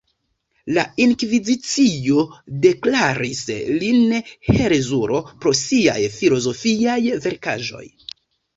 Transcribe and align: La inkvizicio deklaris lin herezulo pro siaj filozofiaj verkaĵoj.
La 0.77 0.83
inkvizicio 1.03 2.23
deklaris 2.63 3.43
lin 3.83 4.01
herezulo 4.31 5.23
pro 5.45 5.55
siaj 5.63 6.01
filozofiaj 6.19 6.99
verkaĵoj. 7.29 7.87